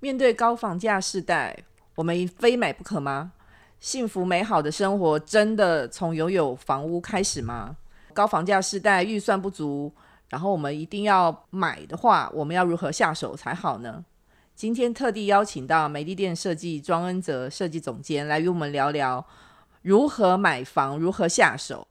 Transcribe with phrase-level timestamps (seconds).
[0.00, 1.64] 面对高房价时代，
[1.96, 3.32] 我们非买不可吗？
[3.80, 7.76] 幸福美好的生活真的从拥有房屋开始吗？
[8.14, 9.92] 高房价时代，预算不足，
[10.28, 14.04] 然后我们一定要买的话，我们要如何下手才好呢？
[14.54, 19.24] 今天特地邀请到美丽店设计庄恩泽设计总监来与我们聊聊
[19.82, 21.88] 如何买房、如何下手，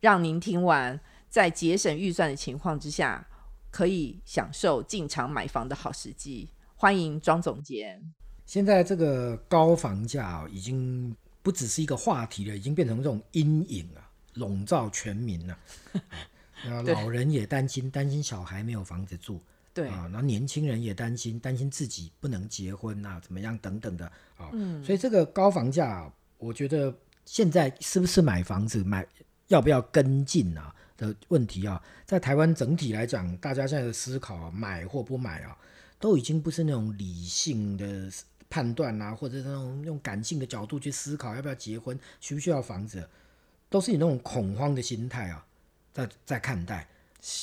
[0.00, 0.98] 让您听完
[1.28, 3.26] 在节省预算的情况之下，
[3.70, 6.48] 可以享受进场买房的好时机。
[6.80, 8.00] 欢迎庄总监。
[8.46, 14.00] 现在这个高房价啊，已经不只是一个话题了，已经变成这种阴影啊，
[14.32, 15.58] 笼罩全民了。
[16.64, 19.42] 啊，老人也担心，担心小孩没有房子住。
[19.74, 24.06] 对啊，然后年轻人也担心，担心自己不能结婚啊，怎么样等等的
[24.38, 24.48] 啊。
[24.54, 26.90] 嗯，所以这个高房价，我觉得
[27.26, 29.06] 现在是不是买房子买
[29.48, 35.54] 要不要跟进啊的问题啊，在台湾整体来讲，大家现在的思考买或不买啊，
[36.00, 38.10] 都已经不是那种理性的
[38.48, 43.08] 判断啊，或者是那种用感性的角度去思考要不要结婚，需不需要房子，
[43.68, 45.46] 都是以那种恐慌的心态啊，
[45.92, 46.88] 在在看待。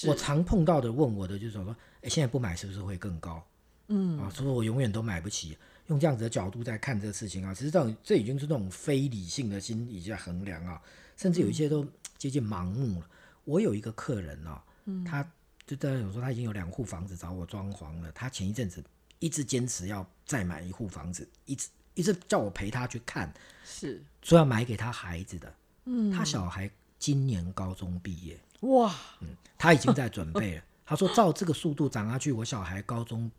[0.08, 1.74] 我常碰到的问我的就是说。
[2.04, 3.46] 现在不买是不是会更高？
[3.88, 5.58] 嗯啊，是不是我永远都买不起。
[5.88, 10.82] 用这样子的角度在看这个事情啊，其实这种这已经是那种非理性的心理在衡量啊，
[11.18, 11.86] 甚至有一些都
[12.18, 13.10] 接近盲目了。
[13.44, 14.64] 我有一个客人啊，
[15.06, 15.30] 他
[15.68, 18.84] 就在有说他已经有两户房子找我装潢了，他前一阵子
[19.20, 23.32] 一直坚持要再买一户房子，一直一直叫我陪他去看，
[23.66, 25.54] 是说要买给他孩子的。
[25.86, 30.64] 嗯，他小孩今年高中毕业，哇，嗯，他已经在准备了。
[30.88, 33.30] 他说：“照这个速度涨下去，我小孩高中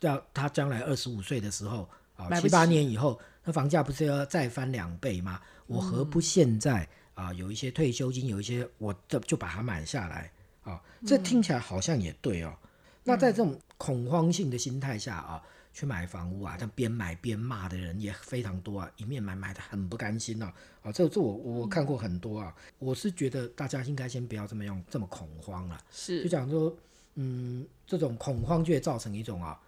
[0.00, 5.40] 要他将来二十五岁的时候啊，七八年以后，那房价不是要再翻两倍吗？
[5.68, 10.32] 我何不现在啊，有一些退休金，有一些我就就把它买下来
[10.68, 10.82] 啊？
[11.06, 12.56] 这听起来好像也对哦。
[13.04, 20.52] 那在这种恐慌性的心态下啊。”去买房屋啊，像边买边骂的人也非常多啊，一面买买的很不甘心啊，
[20.82, 26.76] 啊，这这我我看过很多啊，我是觉得大家应该先不要这么用这么恐慌了，是就讲说，
[27.14, 29.60] 嗯，这种恐慌就会造成一种啊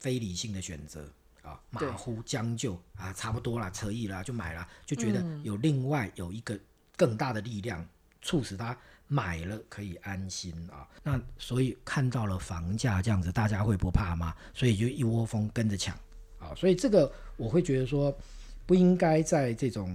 [0.00, 1.08] 非理性的选择
[1.42, 6.58] 啊，马虎将就啊，差不多了，扯意了就买了，就觉得有另外有一个
[6.96, 7.86] 更大的力量
[8.20, 8.76] 促使他。
[9.12, 14.34] 买了可以安心啊，那所以看到了房价这样子，大家会不怕吗？
[14.54, 15.94] 所以就一窝蜂跟着抢
[16.38, 18.16] 啊，所以这个我会觉得说，
[18.64, 19.94] 不应该在这种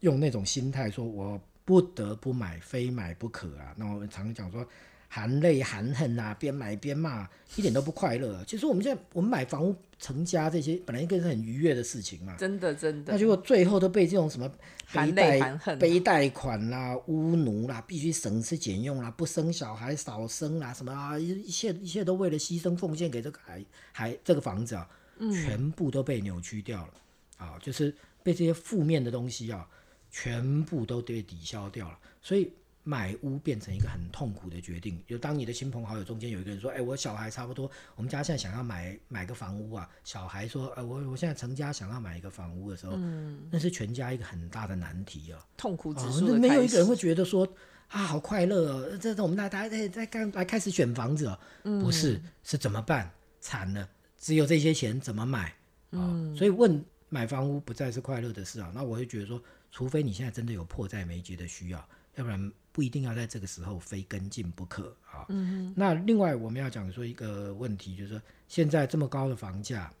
[0.00, 3.72] 用那种心态说，我不得不买，非买不可啊。
[3.74, 4.66] 那我们常常讲说。
[5.14, 8.42] 含泪含恨啊，边买边骂，一点都不快乐。
[8.46, 12.34] 其实我们现在我们买房屋成家这些，本来应该是很愉悦的事情嘛。
[12.38, 13.12] 真的真的。
[13.12, 14.50] 那结果最后都被这种什么
[14.86, 23.62] 含泪含恨、背贷款啦、乌奴啦、必须省吃俭用啦、不生小孩少生啦，什么啊，一切一切都为了牺牲奉献给这个孩
[23.92, 24.88] 孩这个房子啊，
[25.30, 26.94] 全部都被扭曲掉了
[27.36, 29.68] 啊，就是被这些负面的东西啊，
[30.10, 32.50] 全部都被抵消掉了，所以。
[32.84, 47.46] 买屋变成一个很痛苦的决定，就当你的亲朋好友中间有一个人说：“哎，我小孩差不多，我们家现在想要买买个房屋啊。”小孩说：“呃，我我现在成家想要买一个房屋的时候，嗯，那是全家一个很大的难题啊，痛苦指数没有一个人会觉得说
[47.88, 53.10] 啊，好快乐哦，这我们大家在在刚来开始选房子哦，不是是怎么办？
[53.40, 53.88] 惨了，
[54.18, 55.54] 只有这些钱怎么买
[55.90, 55.98] 啊？
[56.36, 58.72] 所以问买房屋不再是快乐的事啊。
[58.74, 62.52] 那我就觉得说，除非你现在真的有迫在眉睫的需要，要不然。
[62.74, 65.26] 不一定要在这个时候非跟进不可啊。
[65.28, 69.92] 嗯那另外我们要讲说一个问题，就是说现在这么高的房价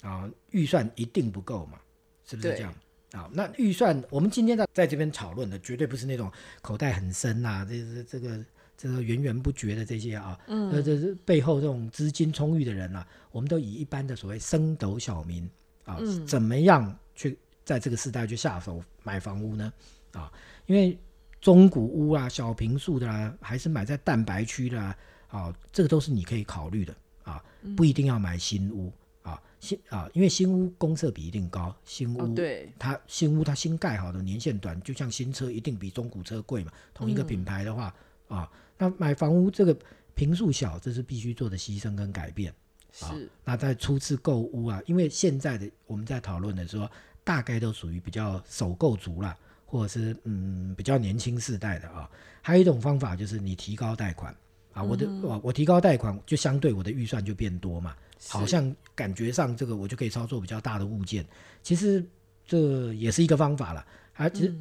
[0.00, 1.78] 啊，预算一定不够嘛？
[2.24, 2.74] 是不是这样？
[3.12, 6.32] 啊，那预算我们今天在在这边讨论的，绝对不是那种
[6.62, 8.44] 口袋很深呐，这这这个
[8.74, 15.46] 这个源源不绝的这些啊，嗯，这是背后这种资金充裕的人啊，我们都以一般的所谓升斗小民
[15.84, 17.36] 啊，怎么样去
[17.66, 19.70] 在这个时代去下手买房屋呢？
[20.12, 20.32] 啊，
[20.64, 20.98] 因为。
[21.44, 24.80] 中古屋啊，小平数的啦，还是买在蛋白区的
[25.28, 27.44] 啊，这个都是你可以考虑的啊，
[27.76, 28.90] 不一定要买新屋
[29.20, 37.94] 啊，新啊，因为新屋公设比一定高，新屋对它新屋它新盖好的年限短，就像新车一定比中古车贵嘛，同一个品牌的话
[38.26, 39.76] 啊，那买房屋这个
[40.14, 42.50] 平数小，这是必须做的牺牲跟改变
[42.90, 43.28] 是。
[43.44, 46.88] 那在初次购屋啊，因为现在的我们在讨论的时候，
[47.22, 49.36] 大概都属于比较首购族了。
[49.74, 52.08] 或者是嗯比较年轻世代的啊，
[52.40, 54.32] 还有一种方法就是你提高贷款。
[54.72, 57.94] 啊，我的我我提高贷款就相对我的预算就变多嘛，
[58.28, 61.24] 好像感觉上这个我就可以操作比较大的物件，
[61.62, 62.04] 其实
[62.44, 63.84] 这也是一个方法了。
[64.14, 64.54] 而其实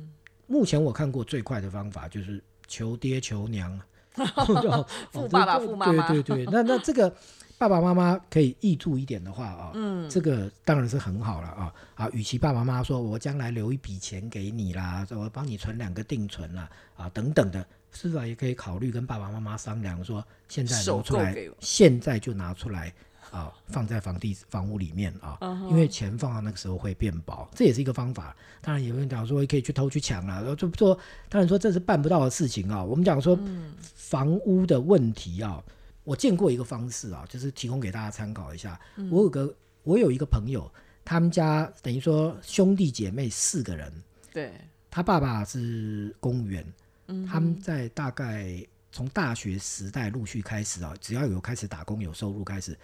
[0.45, 3.79] 目前我看过最快的方法就是求爹求娘，
[5.11, 7.11] 富爸爸富妈妈，对对对，那那这个
[7.57, 22.93] 爸爸妈妈可以挹注一点的话啊，嗯，这个当然是很好了啊啊，与其爸爸妈妈说我将来留一笔钱给你啦，我帮你存两个定存啦啊等等的，是否也可以考虑跟爸爸妈妈商量说，现在首拿出来现在就拿出来
[23.31, 25.37] 啊，放在房地房屋里面啊，
[25.69, 28.35] 因为钱放到那个时候会变薄，这也是一个方法。
[28.61, 30.97] 当然有人讲说可以去偷去抢啦，然后就说
[31.29, 32.83] 当然说这是办不到的事情啊。
[32.83, 33.39] 我们讲说
[33.79, 35.63] 房屋的问题啊，
[36.03, 38.79] 我见过一个方式啊，就是提供给大家参考一下。
[39.09, 40.71] 我有个我有一个朋友，
[41.05, 43.91] 他们家等于说兄弟姐妹四个人，
[44.33, 44.51] 对，
[44.89, 46.65] 他爸爸是公务员，
[47.27, 52.77] 他们在大概从大学时代陆续开始啊，只要有开始打工有收入开始，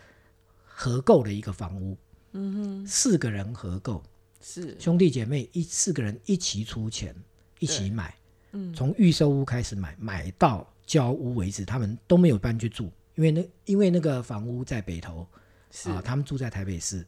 [0.64, 1.98] 合购的一个房屋，
[2.32, 4.02] 嗯哼，四个人合购，
[4.42, 4.76] 是。
[4.80, 7.16] 兄弟姐妹一四个人一起出钱
[7.60, 8.16] 一起买，
[8.54, 15.28] 嗯，从预售屋开始买，买到交屋为止，他们都没有搬去住，因为那因为那个房屋在北投，
[15.88, 17.06] 啊，他们住在台北市，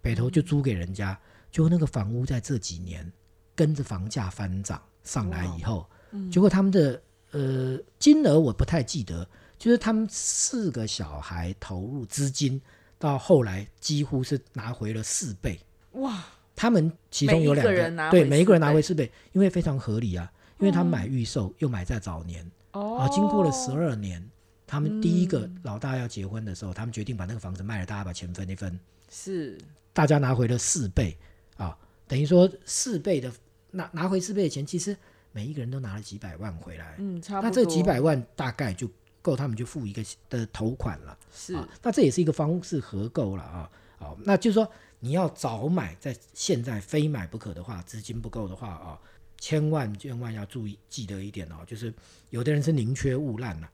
[0.00, 1.16] 北投就租给人家，
[1.52, 3.10] 结果那个房屋在这几年
[3.54, 5.88] 跟着房价翻涨上来以后，
[6.32, 7.00] 结果他们的
[7.30, 9.24] 呃金额我不太记得，
[9.56, 12.60] 就是他们四个小孩投入资金，
[12.98, 15.60] 到后来几乎是拿回了四倍。
[15.92, 16.24] 哇，
[16.56, 24.28] 他们其中有两个人拿回对每一个人拿回四倍，因为非常合理啊，因为他们买预售又买在早年，哦啊，经过了十二年，
[24.72, 28.80] 他们第一个老大要结婚的时候，他们决定把那个房子卖了，大家把钱分一分，
[29.10, 29.58] 是。
[29.92, 31.14] 大家拿回了四倍。
[31.58, 31.76] 啊，
[32.08, 33.30] 等于说四倍的
[33.72, 34.96] 拿拿回四倍的钱，其实
[35.30, 37.50] 每一个人都拿了几百万回来，嗯，差不多。
[37.50, 38.90] 那这几百万大概就
[39.20, 41.18] 够他们就付一个的头款了。
[41.30, 41.52] 是。
[41.52, 43.70] 啊，那这也是一个方式合购了啊。
[43.98, 44.66] 好，那就是说
[45.00, 48.98] 你要早买，在现在非买不可的话，资金不够的话啊，
[49.36, 51.92] 千万千万要注意记得一点哦，就是
[52.30, 53.72] 有的人是宁缺毋滥了啊，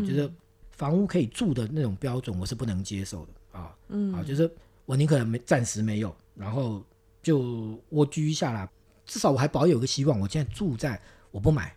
[0.00, 0.30] 就是
[0.70, 3.76] 房屋可以住的那种标准，我是不能接受的啊。
[3.88, 4.50] 嗯，啊，就是
[4.84, 6.84] 我宁可没暂时没有，然后
[7.22, 8.68] 就蜗居下来，
[9.06, 11.00] 至少我还保有个希望，我现在住在
[11.30, 11.74] 我不买。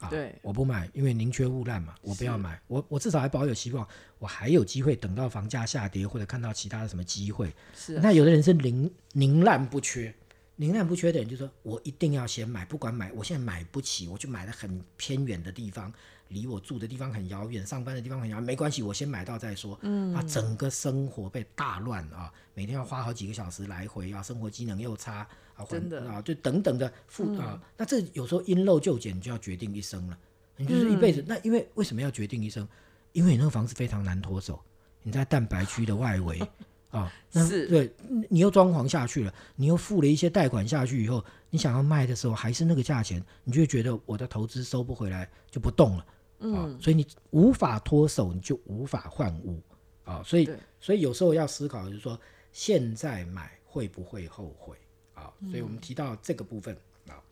[0.00, 3.86] 啊，对我不买，因为宁缺毋滥嘛，我不要买，我我至少还保有希望，
[4.18, 7.52] 我还有机会等到房价下跌或者看到其他的什么机会。
[7.74, 10.14] 是啊那有的人是宁宁滥不缺，
[10.56, 15.92] 宁滥不缺的人就说，我一定要先买，不管买，我现在买不起，我就买了很偏远的地方，
[16.30, 19.78] 离我住的地方很遥远，上班的地方很遥远，没关系，我先买到再说。
[19.82, 30.18] 嗯，啊，整个生活被大乱啊，每天要花好几个小时来回啊，生活机能又差啊，真的啊，就等等的负啊，那这有时候因陋就简，你就要决定一生了。
[30.56, 31.24] 你就是一辈子。
[31.26, 32.66] 那因为为什么要决定一生？
[33.12, 34.60] 因为你那个房子非常难脱手，
[35.02, 36.38] 你在蛋白区的外围
[36.92, 37.92] 啊，那是对，
[38.28, 46.06] 你又装潢下去了，你又付了一些贷款下去以后，你想要卖的时候还是那个价钱，你就会觉得我的投资收不回来，就不动了。
[46.40, 49.60] 嗯，所以你无法脱手，你就无法换屋
[50.04, 50.22] 啊。
[50.24, 50.50] 所以，
[50.80, 52.18] 所以有时候要思考，就是说
[52.50, 54.74] 现在买会不会后悔
[55.14, 55.32] 啊？
[55.50, 56.74] 所以我们提到这个部分
[57.08, 57.22] 啊，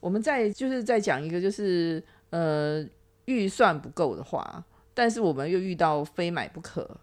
[0.00, 2.82] 我们再就是再讲一个，就是呃
[3.26, 4.64] 预算不够的话，
[4.94, 6.98] 但是我们又遇到非买不可。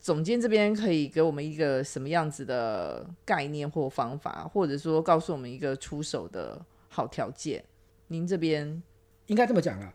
[0.00, 7.64] 总监这边可以给我们一个什么样子的概念或方法，或者说告诉我们一个出手的好条件？
[8.08, 8.82] 您这边
[9.26, 9.94] 应该这么讲啊。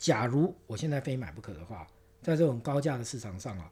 [0.00, 1.86] 假如我现在非买不可的话，
[2.22, 3.70] 在这种高价的市场上啊，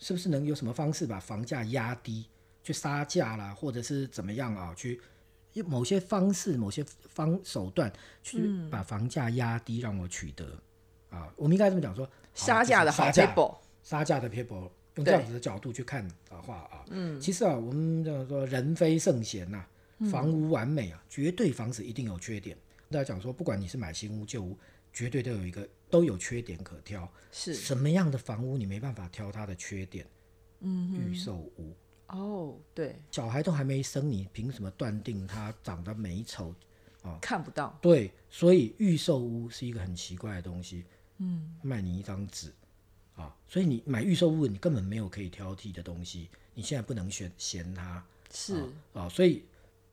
[0.00, 2.26] 是不是能有什么方式把房价压低，
[2.64, 5.00] 去杀价啦，或者是怎么样啊，去
[5.52, 7.90] 用某些方式、某些方手段
[8.20, 10.44] 去把房价压低，让我取得？
[11.08, 11.32] 啊？
[11.36, 19.64] 我们应该这么讲说，杀价的好杀价 table，杀价的 people，用这样子的角度去看的话啊，嗯，其实啊，我们这样说，人非圣贤呐、
[20.10, 22.56] 房屋完美啊，绝对房子一定有缺点。
[22.90, 24.58] 大家讲说，不管你是买新屋旧屋，
[24.92, 27.10] 绝对都有一个都有缺点可挑。
[27.32, 30.06] 是什么样的房屋你没办法挑它的缺点？
[30.60, 31.74] 嗯，预售屋，
[32.08, 36.54] 哦，对，小孩都还没生，你凭什么断定它长得美丑？
[37.02, 40.84] 哦看不到，对，所以预售屋是一个很奇怪的东西。
[41.16, 42.52] 嗯，卖你一张纸
[43.14, 48.68] 啊，所以你买预售屋，你根本没有可以挑剔的东西，你现在不能选嫌它是。
[48.92, 49.44] 啊，所以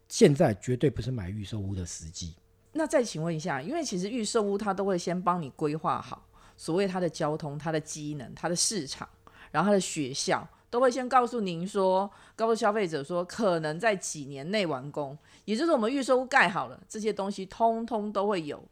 [0.09, 2.33] 现在绝对不是买预售屋的时机。
[2.73, 9.07] 那再请问一下，因为其实预售屋它都会先帮你规划好所谓它的交通、它的机能、它的市场，
[9.51, 18.63] 然后它的学校，都会先告诉您说，告诉消费者说，可能在几年内完工，也就是我们预售屋盖好了，这些东西通通都会有，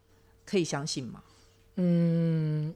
[0.44, 1.22] 可以相信吗？
[1.76, 2.74] 嗯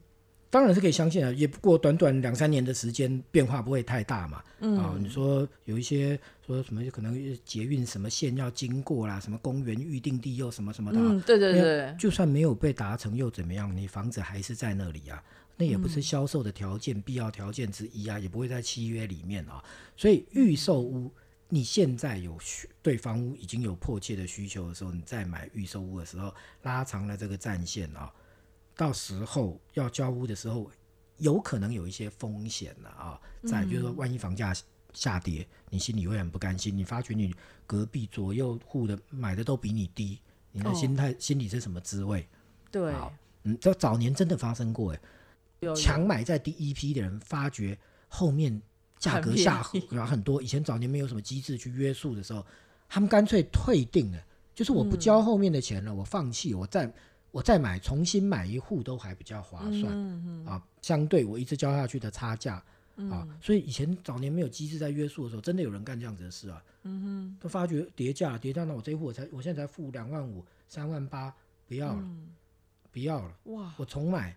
[0.51, 4.43] 当然是可以相信啊，也不过短短两三年的时间，变化不会太大嘛。
[4.59, 13.75] 嗯、啊，你说有一些说什么可能捷运什么线要经过啦，什么公园预定地又什么什么的啊、嗯，对对对，就算没有被达成又怎么样？
[13.75, 15.23] 你房子还是在那里啊。
[15.57, 19.63] 那也不是销售的条件、必要条件之一啊，也不会在契约里面啊。
[19.95, 21.13] 所以预售屋，
[21.51, 28.11] 你现在有需对房屋已经有迫切的需求的时候，你再买预售屋的时候，拉长了这个战线啊，
[28.81, 30.71] 到时候要交屋的时候，
[31.19, 33.21] 有可能有一些风险了啊。
[33.47, 34.57] 再就是说，万一房价
[34.95, 36.75] 下跌，你心里会很不甘心。
[36.75, 37.35] 你发觉你
[37.67, 40.19] 隔壁左右户的买的都比你低，
[40.51, 42.27] 你的心态、心里是什么滋味？
[42.71, 42.95] 对，
[43.43, 48.63] 嗯，这早年真的发生过哎，强买在第一批的人，发觉后面
[48.99, 50.41] 价格下滑很多。
[50.41, 52.43] 以前早年没有什么机制去约束的时候，
[52.89, 56.91] 他们干脆退订了，就是我不交后面的钱了，我放弃，我再
[57.31, 60.63] 我再买，重新买一户都还比较划算啊。
[60.83, 62.63] 相对我一直交下去的差价
[63.11, 66.63] 啊，所以以前早年没有机制在约束的时候，真的有人干这样子的事啊。
[66.83, 71.35] 嗯哼，都发觉叠价叠价，那我这一户我才我现在才付两万五、三万八，
[71.67, 72.05] 不要了。
[72.93, 73.73] 不要了，哇！
[73.77, 74.37] 我重买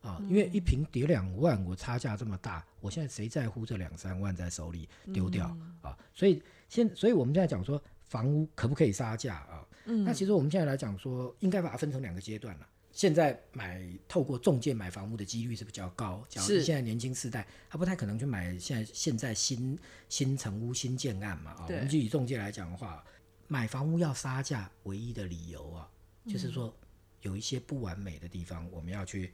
[0.00, 5.96] 啊，因为一瓶叠两万，我差价这么大，我现在谁在乎这两三万在手里丢掉啊？
[6.12, 9.64] 所以现，所以我们现在讲说房屋可不可以杀价啊？
[9.84, 12.68] 嗯，那其实我们现在来讲说，应该把它分成两个阶段了。
[12.92, 21.66] 现在买透过中介买房屋的几率是比较高，假如现在年轻世代，他不太可能去买现在现在新新成屋新建案嘛啊？
[21.68, 23.04] 我们就以中介来讲的话，
[23.48, 25.88] 买房屋要杀价，唯一的理由啊，
[26.26, 26.74] 就是说。
[27.22, 29.32] 有一些不完美的地方，我们要去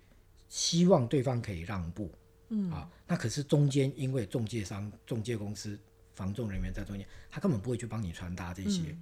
[0.50, 2.12] 希望对方可以让步，
[2.50, 5.81] 嗯啊，那可是中间因为中介商、中介公司、
[6.12, 8.97] 房仲人员在中间，他根本不会去帮你传达这些，啊，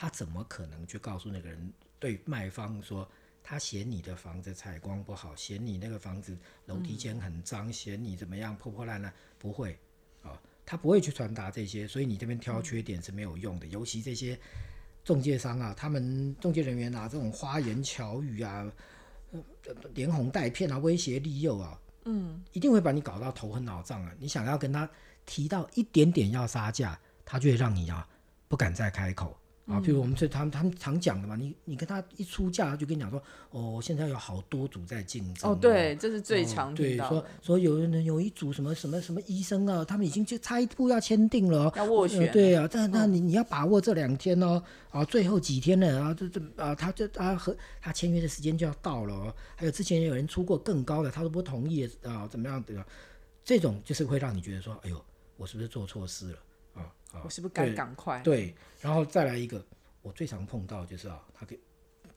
[0.00, 3.10] 他怎么可能去告诉那个人对卖方说，
[3.42, 9.76] 他嫌你的房子采光不好，嫌你那个房子楼梯间很脏，嫌你怎么样破破烂烂，不会，
[10.22, 14.38] 啊，他不会去传达这些，所以你这边挑缺点是没有用的，尤其这些。
[15.04, 18.70] 中介商啊，他们中介人员啊，这种花言巧语啊，
[19.94, 24.12] 连哄带骗啊，威胁利诱啊，嗯，一定会把你搞到头昏脑胀啊。
[24.18, 24.86] 你想要跟他
[25.24, 28.06] 提到一点点要杀价，他就会让你啊
[28.48, 29.34] 不敢再开口。
[29.68, 35.50] 啊，比如我们这他们他们常讲的嘛，你你跟他一出价，他就跟你讲说，哦，现在有好多组在竞争。
[35.50, 42.32] 哦，对，这是最常对说说有人有一组什么什么什么医生啊，他们已经就差一步要签订了，要斡旋。
[42.32, 49.34] 对啊，但那你你要把握这两天哦，啊，最后几天了啊，这这啊，他这啊和他签约的时间就要到了哦。
[49.54, 52.84] 还有之前有人出过更高的，他都不同意啊，怎么样的？
[53.44, 55.04] 这种就是会让你觉得说，哎呦，
[55.36, 56.38] 我是不是做错事了？
[57.24, 58.20] 我是不是该赶快？
[58.22, 59.64] 对，然后再来一个，
[60.02, 61.58] 我最常碰到就是啊，他给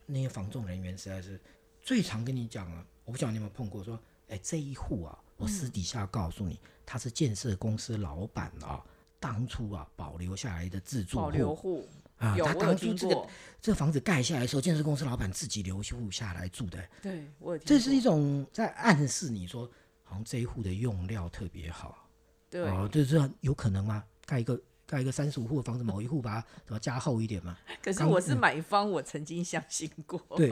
[0.06, 1.40] 那些防重人员实在是
[1.80, 8.84] 最常跟你讲了，我不晓得你有没有碰过，说，哎，这一户啊，我私底下告诉你，他是建设公司老板啊，
[9.18, 11.18] 当初啊保留下来的自住
[11.54, 13.28] 户啊，他当初这个
[13.60, 16.78] 这个房子盖下来的时候，建设公司老板自己留户下来住的。
[17.00, 19.68] 对，我这是一种在暗示你说，
[20.04, 22.06] 好像这一户的用料特别好。
[22.50, 24.04] 对，哦，这这有可能吗？
[24.26, 24.60] 盖一个。
[24.92, 27.56] 盖一个三十五户的房子，某一户把它怎么加厚一点嘛？
[27.82, 30.22] 可是我是买方，我曾经相信过。
[30.36, 30.50] 对，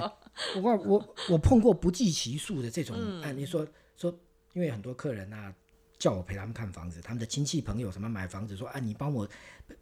[0.62, 3.66] 我我我碰过不计其数的这种案例，说
[3.98, 4.10] 说，
[4.54, 5.54] 因为很多客人啊
[5.98, 9.28] 叫我陪他们看房子，他们的亲戚朋友什么买房子，说啊你帮我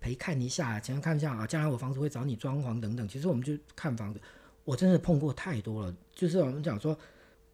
[0.00, 3.06] 陪看一下，先看一下啊，将来我房子会找你装潢等等。
[3.06, 4.20] 其实我们就看房子，
[4.64, 6.98] 我真的碰过太多了，就是我们讲说，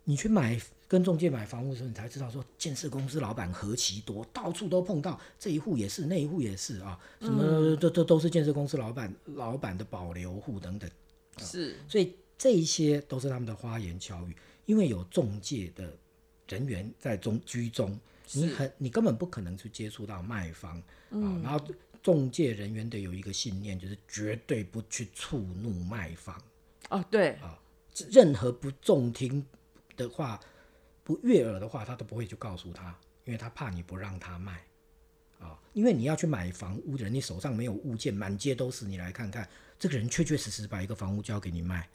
[0.05, 0.59] 你去买。
[0.87, 10.89] 跟中介买房屋的时候，你才知道说建设公司老板何其多，到处都碰到，这一户也是，那一户也是啊，什么这这都是建设公司老板老板的保留户等等，
[11.39, 14.37] 是，所以这一些都是他们的花言巧语，
[14.67, 15.97] 因为有中介的
[16.49, 17.99] 人员在中居中，
[18.33, 20.77] 你很你根本不可能去接触到卖方
[21.11, 21.59] 啊，然后
[22.03, 26.41] 中介人员得有一个信念就是绝对不去触怒卖方，
[26.91, 27.31] 哦对。
[27.37, 27.59] 啊，
[28.11, 29.45] 任何不中听
[29.97, 30.39] 的话。
[31.05, 34.65] 不悦耳的话，他都不会去告诉他，因为他怕你不让他卖，
[35.39, 39.47] 啊，因为你要去买房屋的人，你手上没有物件，满街都是，你来看看，
[39.79, 41.87] 这个人确确实实把一个房屋交给你卖。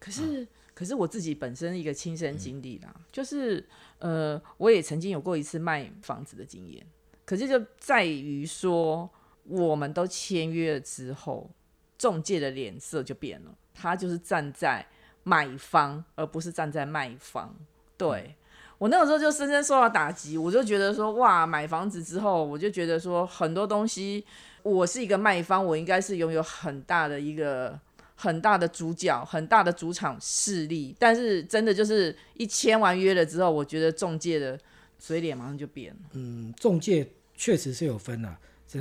[0.00, 3.64] 可是，可是我自己本身一个亲身经历啦，就是
[4.00, 6.84] 呃，我也曾经有过一次卖房子的经验，
[7.24, 9.08] 可是就在于说，
[9.44, 11.48] 我们都签约了之后，
[11.96, 14.84] 中介的脸色就变了，他就是站在
[15.22, 17.54] 买方，而不是站在卖方，
[17.96, 18.34] 对。
[18.78, 24.24] 我那个时候就深深受到打击，我就觉得说，哇，买房子之后，我就觉得说，很多东西，
[24.62, 27.76] 我是一个卖方，我应该是拥有很大的一个
[28.14, 30.94] 很大的主角，很大的主场势力。
[30.96, 34.56] 但是真的就是一签完约了之后，我觉得中介的
[34.96, 36.00] 嘴脸马上就变了。
[36.12, 38.78] 嗯，中介确实是有分啊，这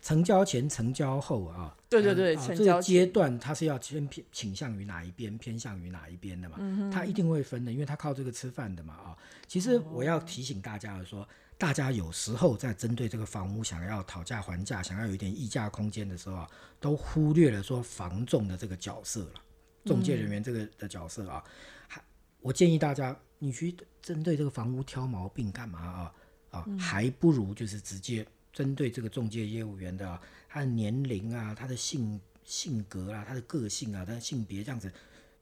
[0.00, 9.16] 成交前、成交后啊，对对对这个阶段它是要先偏倾向于哪一边，偏向于哪一边的嘛，嗯它一定会分的，因为它靠这个吃饭的嘛啊。
[9.46, 11.26] 其实我哦要提醒大家的说，
[11.56, 16.50] 大家有时候在针对这个房屋想要讨价还价，想要有一点议价空间的时候啊，
[16.80, 19.40] 都忽略了说房仲的这个角色了，
[19.84, 21.42] 中介人员这个的角色啊。
[21.86, 22.02] 还
[22.40, 26.12] 我建议大家，你去针对这个房屋挑毛病干嘛啊？
[26.50, 28.26] 啊，还不如就是直接
[28.56, 34.90] 针对这个中介业务员的啊、他的年龄啊、他的性性格啊、他的个性啊、他的性别这样子，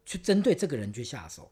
[0.04, 1.48] 去针对这个人去下手。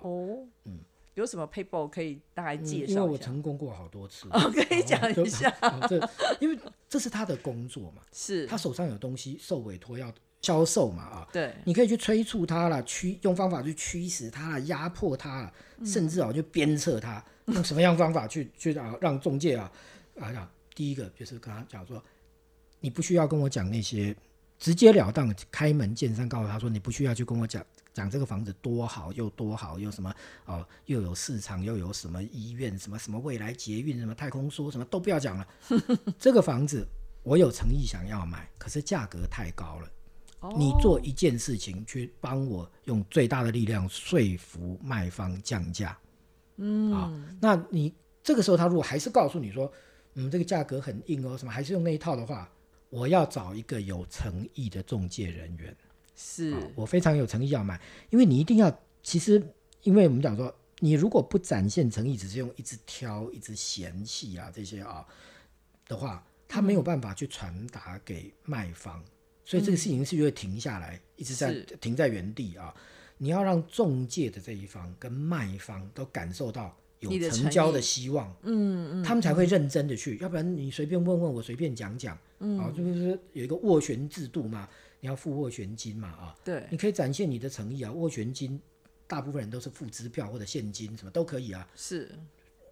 [0.00, 0.78] 哦，嗯，
[1.12, 3.18] 有什么 paper 可以大概介嗯因为我？
[3.18, 6.08] 成功过好多次，哦，可以讲一下，哦这
[6.40, 10.10] 因为这是他的工作嘛， 是他手上有东西受委托要
[10.40, 15.52] 销售嘛啊，对，你可以去催促他了，驱用方法去驱使他了，压迫他了，
[15.84, 19.70] 甚至啊就鞭策他，用什么样方法去去啊让中介啊
[20.18, 22.00] 啊啊，第一个就是跟他讲说，
[22.78, 24.14] 你不需要跟我讲那些
[24.58, 30.14] 直截了当开门见山告诉他说，你不需要去跟我讲讲这个房子多好又多好，又什么
[30.44, 35.48] 哦又有市场又有什么医院什么什么未来捷运什么太空梭什么都不要讲了，
[36.18, 36.86] 这个房子
[37.22, 39.90] 我有诚意想要买，可是价格太高了。
[40.56, 45.98] 你做一件事情，去帮我用最大的力量说服卖方降价，
[46.58, 47.92] 嗯啊，那你
[48.22, 49.72] 这个时候他如果还是告诉你说，
[50.18, 52.50] 嗯，这个价格很硬哦，什么还是用那一套的话，
[52.90, 55.76] 我要找一个有诚意的中介人员，
[56.16, 56.50] 是。
[56.52, 57.80] 啊我非常有诚意要买，
[58.10, 59.42] 因为你一定要，其实
[59.82, 65.06] 因为我们讲说，你如果不展现诚意，只是用一直挑、一直嫌弃啊这些啊
[65.86, 69.04] 的话，他没有办法去传达给卖方，
[69.44, 72.74] 所以这个事情是会停下来，一直在停在原地啊。
[73.18, 84.68] 你要让中介的这一方跟卖方都感受到有成交的希望，嗯嗯，他们才会认真的去，要不然你随便问问我，随便讲讲，嗯，啊，就是有一个斡旋制度嘛，
[85.00, 88.60] 你要付斡旋金嘛，啊，对，你可以展现你的诚意啊，斡旋金，
[89.06, 92.10] 大部分人都是付支票或者现金，什么都可以啊，是。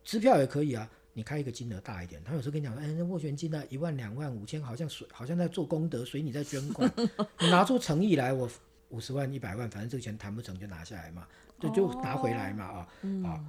[0.03, 0.91] 支票也可以啊。
[1.17, 6.93] 你开一个金额大一点，他有时候跟你讲，哎，那斡旋金呢，一万、两万、五千，好像随好像在做功德，随你在捐款。
[7.39, 8.51] 你拿出诚意来，我
[8.89, 11.25] 五十万、一百万，反正这个钱谈不成就拿下来嘛，
[11.61, 12.89] 就就拿回来嘛啊、
[13.25, 13.45] 啊，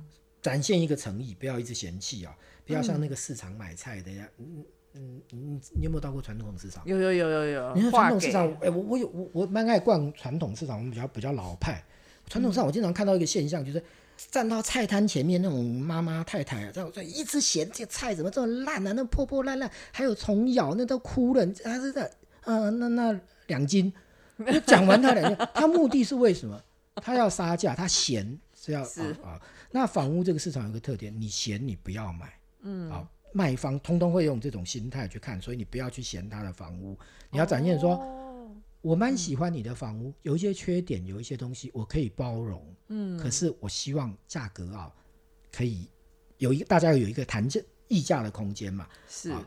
[0.45, 6.83] 展现一个诚意，不要一直嫌弃啊，不要像那个市场买菜的呀，嗯嗯嗯，你有没有到过传统市场？
[6.85, 11.83] 有有有有有你看划给传统市场，哎、我我有我我蛮爱逛传统市场，我们比较比较老派。
[12.29, 13.83] 传统市场我经常看到一个现象，就是
[14.29, 22.07] 站到菜摊前面那种妈妈太太啊，这样这样一直嫌这菜怎么这么烂啊，那破破烂烂，还有虫咬，那都哭了，还是在
[22.43, 23.91] 呃那那两斤。
[24.45, 26.61] 就讲完他两斤，他目的是为什么？
[27.01, 28.83] 他要杀价，他嫌是要
[29.23, 29.41] 啊。
[29.75, 36.97] 那房屋这个市场有个特点，你嫌你不要买，嗯啊，卖方通通会用这种心态去看，所以你不要去嫌他的房屋，
[37.29, 37.97] 你要展现说。
[37.97, 38.21] 哦
[38.81, 44.93] 我蛮喜欢你的房屋，有一些缺点，有一些东西我可以包容，嗯，可是我希望价格啊，
[45.51, 45.89] 可以
[46.37, 48.87] 有一个大家有一个谈价议价的空间嘛。
[49.07, 49.43] 是啊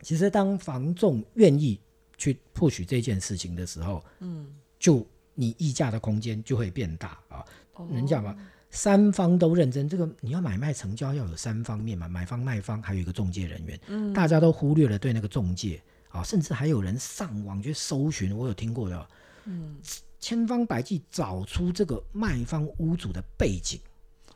[0.00, 1.78] 其实当房仲愿意
[2.16, 7.44] 去 push 这件事情的时候，嗯，就你议价的空间就会变大啊。
[7.90, 8.34] 能讲嘛，
[8.70, 19.08] 三方都认真，这个你要买卖成交要有三方面嘛，买方、卖方，还有一个中介人员，嗯，大家都忽略了对那个中介啊，甚至还有人上网去搜寻，我有听过的，
[19.44, 19.76] 嗯，
[20.20, 23.80] 千方百计找出这个卖方屋主的背景。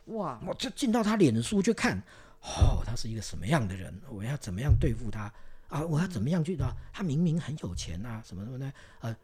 [0.05, 1.97] 哇，我就进到他脸书去看，
[2.41, 5.31] 哦，他是一个什么样的人，我要怎么样对付他
[5.69, 5.85] 啊？
[5.85, 6.75] 我要怎么样去啊？
[6.91, 9.15] 他明明很有钱啊，什么什么的，呃，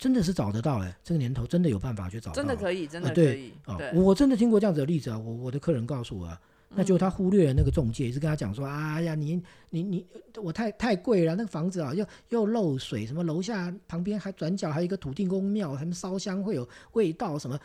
[0.00, 6.40] 真的是找得到哎，这个年头真的有办法去找到，真的可以，真的可以，哦对，我真的听过这样子的例子啊，我我的客人告诉我啊。
[6.72, 10.06] 那就他忽略了那个中介，一直跟他讲说：“哎呀，你你你，
[10.40, 17.58] 我太太贵了，那个房子啊，又又漏水，什么楼下旁边还转角还有一个土地公庙，他们烧香会有味道，什么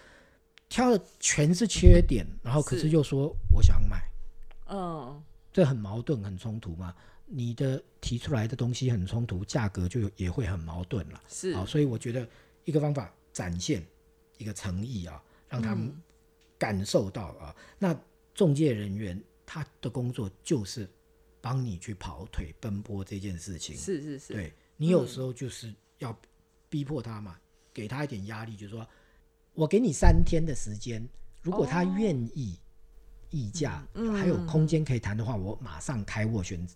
[0.69, 2.89] 挑的全是缺点，然后可是是。
[2.89, 4.01] 又说我想买，
[4.71, 5.21] 嗯，
[5.53, 6.91] 这很矛盾，很冲突嘛。
[7.25, 11.21] 你的提出来的东西很冲突，价格就也会很矛盾了。
[11.27, 12.27] 是啊，所以我觉得
[12.63, 13.85] 一个方法展现
[14.37, 15.91] 一个诚意啊，让他们
[16.57, 17.99] 感受到啊，那
[18.33, 20.89] 中介人员他的工作就是
[21.41, 23.75] 帮你去跑腿奔波这件事情。
[23.75, 26.17] 是是是，对你有时候就是要
[26.69, 27.37] 逼迫他嘛，
[27.73, 28.87] 给他一点压力，就是说
[29.53, 31.07] 我给你三天的时间，
[31.41, 32.59] 如果他愿意
[33.29, 36.67] 议价，还有空间可以谈的话，我马上开斡旋，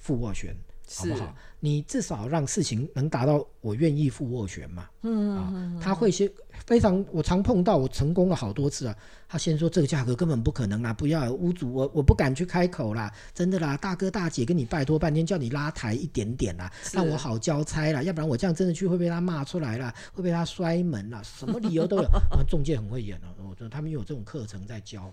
[0.00, 0.56] 付斡旋。
[0.96, 1.34] 好不好？
[1.62, 4.88] 你至少让事情能达到我愿意付斡旋嘛。
[5.02, 6.30] 嗯啊，他会先
[6.66, 8.96] 非常，我常碰到，我成功了好多次啊。
[9.28, 22.02] 他先说这个价格根本不可能啦，不要屋主，我我不敢去开口啦，真的啦，大哥大姐跟你拜托半天，叫你拉抬一点点啦，让我好交差啦，要不然我这样真的去会被他骂出来啦，会被他摔门啦，什么理由都有。
[22.32, 25.12] 啊，中介很会演哦，我他们有这种课程在教，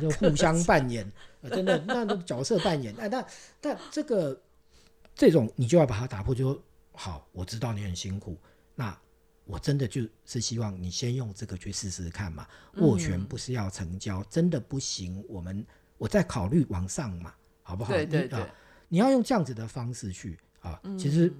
[0.00, 1.06] 就互相扮演，
[1.50, 2.94] 真的那种角色扮演。
[2.98, 3.24] 哎，但
[3.60, 4.40] 但这个。
[5.14, 6.60] 这种你就要把它打破，就
[6.92, 7.28] 好。
[7.32, 8.36] 我知道你很辛苦，
[8.74, 8.98] 那
[9.44, 12.46] 我真的就是希望你先用这个去试试看嘛。
[12.76, 15.64] 斡旋不是要成交，真的不行，我们
[15.98, 17.92] 我再考虑往上嘛，好不好？
[17.92, 18.44] 对对对，
[18.88, 21.32] 你要用这样子的方式去啊，其实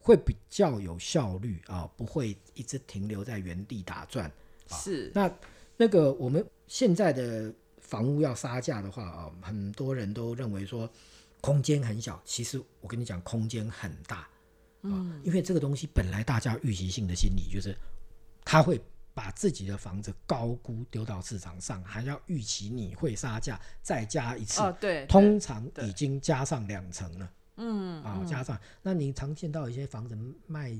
[0.00, 4.30] 会比较有效率啊，不会一直停留在原地打转。
[4.68, 5.30] 是那
[5.76, 10.88] 那个我们现在的房屋要杀价的话啊，很多人都认为说。
[11.40, 14.28] 空间很小，其实我跟你讲，空间很大，
[14.82, 17.76] 嗯，因为这个东西本来大家预期性的心理就是，
[18.44, 18.80] 他会
[19.14, 30.70] 把自己的房子高估丢到市场上，还要预期你会杀价再加一次，哦，对，通常已经加上两层了，嗯，啊，加上，那你常见到一些房子卖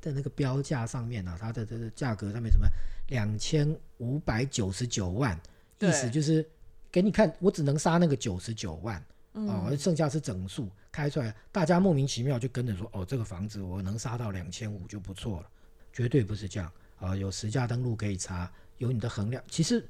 [0.00, 2.66] 的那个标价上面啊，它的这个价格上面什么
[3.08, 5.38] 两千五百九十九万，
[5.80, 6.46] 意思就是
[6.92, 9.02] 给你看，我只能杀那个九十九万。
[9.36, 15.48] 哦，剩下是整数开出来，大家莫名其妙就跟着说，哦，这个房子我能杀到两千五就不错了，
[15.92, 17.14] 绝对不是这样啊！
[17.14, 19.42] 有实价登录可以查，有你的衡量。
[19.48, 19.86] 其实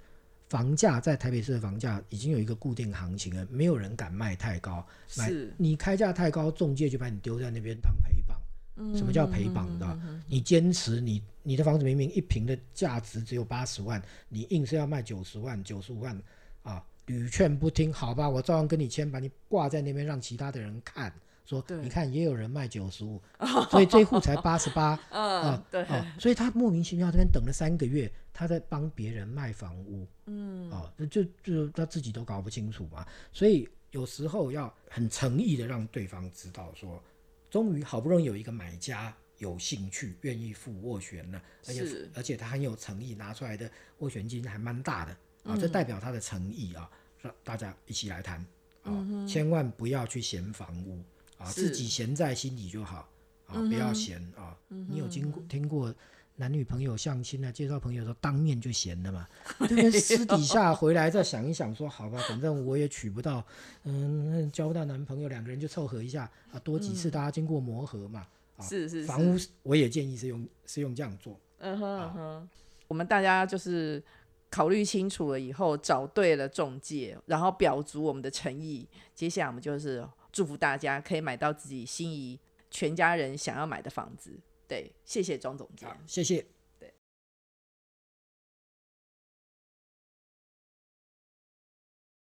[0.49, 4.85] 房价在台北市的房价已经有一个固定行情了，没有人敢卖太高。
[5.07, 8.37] 是，你开价太高，中介就把你丢在那边当陪绑。
[8.95, 9.99] 什么叫陪绑的？
[10.27, 16.21] 你坚持你你的房子明明一平的价值只有八十万，你硬是要卖九十万、九十五万
[16.63, 16.85] 啊！
[17.07, 21.12] 屡劝不听，好吧，我照样跟你签，把你挂在那边，让其他的人看，
[21.45, 23.23] 说你看也有人卖九十五，
[23.71, 25.87] 所以这户才八十八 啊，对，
[26.19, 37.01] 所以他莫名其妙这边等了三个月，他在帮别人卖房屋，嗯，啊，就就他自己都搞不清楚嘛，所以有时候要很诚意的让对方知道，说
[37.49, 45.16] 终于好不容易有一个买家有兴趣愿意付斡旋了，而且而且他很有诚意，拿出来的斡旋金还蛮大的。
[45.47, 46.91] 啊，这代表他的诚意啊，
[47.23, 48.45] 让大家一起来谈
[48.83, 48.93] 啊，
[49.27, 51.03] 千万不要去嫌房屋
[51.39, 53.09] 啊，自己闲在心里就好
[53.47, 54.57] 啊，不要嫌啊。
[54.69, 55.95] 你有经过听过
[56.37, 59.27] 男女朋友相亲啊，介绍朋友的时候当面就嫌的嘛？
[59.69, 63.45] 这边私底下回来再想一想，说好吧，反正我也娶不到，
[63.85, 68.27] 嗯，交不到男朋友，两个人就凑合一下啊，多几次大家经过磨合嘛。
[68.61, 71.39] 是是，房屋我也建议是用是用这样做。
[71.59, 72.49] 嗯哼嗯哼，
[72.89, 74.03] 我们大家就是。
[74.57, 78.88] 考虑清楚了以后，找对了中介，然后表足我们的诚意。
[79.14, 82.40] 接下来我们就是祝福大家可以买到自己心仪、
[82.71, 84.40] 全家人想要买的房子。
[84.66, 86.56] 对，谢谢庄总监，谢谢。